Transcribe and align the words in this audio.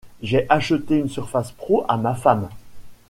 J'ai 0.23 0.47
acheté 0.49 0.97
une 0.97 1.09
surface 1.09 1.51
pro 1.51 1.85
à 1.87 1.95
ma 1.95 2.15
femme. 2.15 2.49